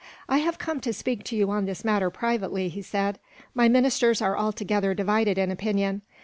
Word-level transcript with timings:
"I 0.27 0.39
have 0.39 0.57
come 0.57 0.79
to 0.79 0.93
speak 0.93 1.23
to 1.25 1.35
you 1.35 1.51
on 1.51 1.65
this 1.65 1.85
matter, 1.85 2.09
privately," 2.09 2.69
he 2.69 2.81
said. 2.81 3.19
"My 3.53 3.69
ministers 3.69 4.19
are 4.19 4.35
altogether 4.35 4.95
divided 4.95 5.37
in 5.37 5.51
opinion. 5.51 6.01